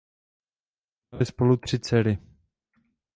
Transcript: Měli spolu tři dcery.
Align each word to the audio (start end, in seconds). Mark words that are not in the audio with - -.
Měli 1.11 1.25
spolu 1.25 1.57
tři 1.57 1.79
dcery. 1.79 2.17